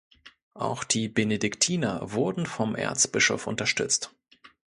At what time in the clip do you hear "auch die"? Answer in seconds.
0.55-1.09